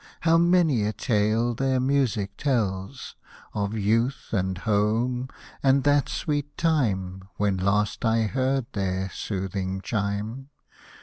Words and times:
How 0.21 0.35
many 0.39 0.81
a 0.83 0.93
tale 0.93 1.53
their 1.53 1.79
music 1.79 2.35
tells, 2.35 3.15
Of 3.53 3.75
youth, 3.77 4.29
and 4.31 4.57
home, 4.57 5.27
and 5.61 5.83
that 5.83 6.09
sweet 6.09 6.57
time, 6.57 7.25
When 7.37 7.57
last 7.57 8.03
I 8.03 8.21
heard 8.23 8.65
their 8.73 9.11
soothing 9.11 9.79
chime. 9.81 10.49